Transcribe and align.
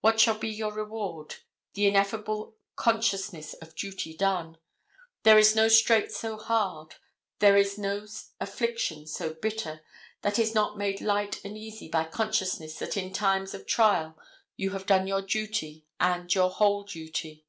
What 0.00 0.18
shall 0.18 0.38
be 0.38 0.48
your 0.48 0.72
reward? 0.72 1.34
The 1.74 1.84
ineffable 1.86 2.56
consciousness 2.76 3.52
of 3.52 3.74
duty 3.74 4.16
done. 4.16 4.56
There 5.22 5.36
is 5.38 5.54
no 5.54 5.68
strait 5.68 6.10
so 6.10 6.38
hard, 6.38 6.94
there 7.40 7.58
is 7.58 7.76
no 7.76 8.06
affliction 8.40 9.06
so 9.06 9.34
bitter, 9.34 9.82
that 10.22 10.38
it 10.38 10.42
is 10.42 10.54
not 10.54 10.78
made 10.78 11.02
light 11.02 11.44
and 11.44 11.58
easy 11.58 11.88
by 11.90 12.04
the 12.04 12.08
consciousness 12.08 12.76
that 12.78 12.96
in 12.96 13.12
times 13.12 13.52
of 13.52 13.66
trial 13.66 14.16
you 14.56 14.70
have 14.70 14.86
done 14.86 15.06
your 15.06 15.20
duty 15.20 15.84
and 16.00 16.34
your 16.34 16.48
whole 16.48 16.84
duty. 16.84 17.44